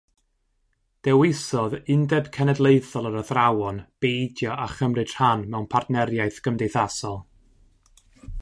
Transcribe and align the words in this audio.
Dewisodd 1.07 1.75
Undeb 1.95 2.29
Cenedlaethol 2.37 3.09
yr 3.11 3.19
Athrawon 3.21 3.83
beidio 4.05 4.57
â 4.67 4.67
chymryd 4.79 5.15
rhan 5.19 5.45
mewn 5.53 5.69
partneriaeth 5.75 6.41
gymdeithasol. 6.49 7.23